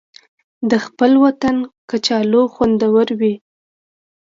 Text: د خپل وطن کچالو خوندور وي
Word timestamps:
د 0.69 0.71
خپل 0.85 1.11
وطن 1.25 1.55
کچالو 1.89 2.41
خوندور 2.53 3.07
وي 3.19 3.33